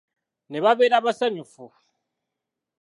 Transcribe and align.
Ne 0.51 0.59
babeera 0.63 1.05
basanyufu. 1.05 1.63